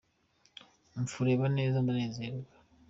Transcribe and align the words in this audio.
Umfureba 0.97 1.45
neza 1.57 1.77
ndanezerwa 1.79 2.51